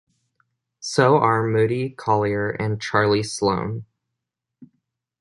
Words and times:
So 0.79 1.17
are 1.19 1.45
Moody 1.45 1.91
Collier 1.91 2.49
and 2.49 2.81
Charlie 2.81 3.21
Sloane. 3.21 3.85